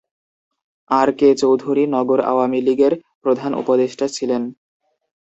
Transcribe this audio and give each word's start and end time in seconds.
আর 0.89 1.07
K 1.19 1.29
Chowdhury 1.41 1.83
নগর 1.95 2.19
আওয়ামী 2.31 2.59
লীগের 2.61 2.93
প্রধান 3.23 3.51
উপদেষ্টা 3.53 4.05
ছিলেন। 4.07 4.41